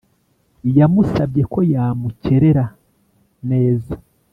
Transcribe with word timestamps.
yamusabye 0.77 1.41
ko 1.53 1.59
yamukerera 1.73 2.65
neza 3.49 3.95